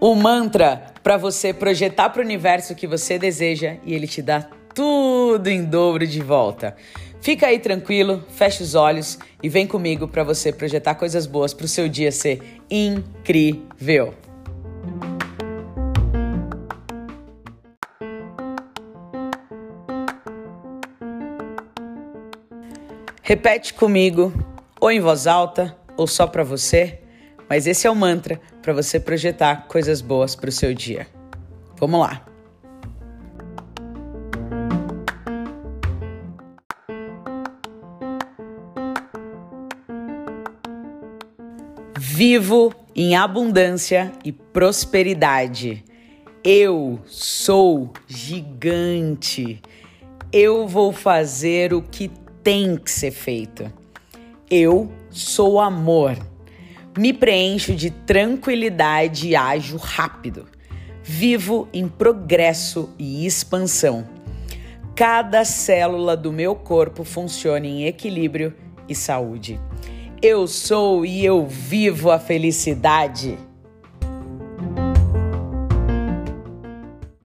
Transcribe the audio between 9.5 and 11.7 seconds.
comigo para você projetar coisas boas para o